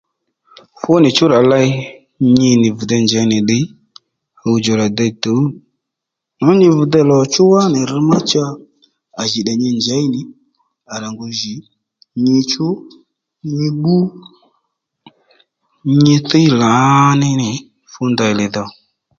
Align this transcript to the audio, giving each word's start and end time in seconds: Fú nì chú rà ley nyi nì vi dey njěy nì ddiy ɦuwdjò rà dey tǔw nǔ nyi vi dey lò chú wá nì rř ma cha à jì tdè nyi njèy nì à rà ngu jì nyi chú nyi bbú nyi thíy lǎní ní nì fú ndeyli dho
Fú 0.79 0.91
nì 1.03 1.09
chú 1.15 1.25
rà 1.33 1.39
ley 1.51 1.69
nyi 2.37 2.49
nì 2.61 2.67
vi 2.77 2.83
dey 2.89 3.03
njěy 3.05 3.25
nì 3.31 3.37
ddiy 3.43 3.65
ɦuwdjò 4.41 4.73
rà 4.81 4.87
dey 4.97 5.11
tǔw 5.23 5.41
nǔ 6.43 6.49
nyi 6.59 6.67
vi 6.77 6.83
dey 6.93 7.05
lò 7.11 7.17
chú 7.33 7.43
wá 7.53 7.61
nì 7.73 7.79
rř 7.91 7.97
ma 8.09 8.17
cha 8.31 8.45
à 9.21 9.23
jì 9.31 9.39
tdè 9.43 9.53
nyi 9.61 9.69
njèy 9.79 10.03
nì 10.13 10.21
à 10.91 10.93
rà 11.03 11.07
ngu 11.13 11.25
jì 11.39 11.55
nyi 12.25 12.35
chú 12.51 12.65
nyi 13.55 13.67
bbú 13.75 13.97
nyi 16.03 16.15
thíy 16.29 16.47
lǎní 16.61 17.29
ní 17.31 17.35
nì 17.41 17.49
fú 17.91 18.01
ndeyli 18.11 18.45
dho 18.55 18.65